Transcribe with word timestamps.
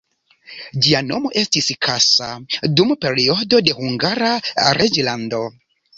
Ĝia 0.85 1.01
nomo 1.09 1.31
estis 1.41 1.67
Kassa 1.87 2.29
dum 2.79 2.95
periodo 3.05 3.61
de 3.69 3.77
Hungara 3.81 4.33
reĝlando. 4.81 5.45